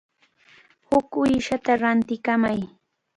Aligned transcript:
Huk 0.89 1.09
uyshata 1.23 1.71
rantikamay. 1.81 2.59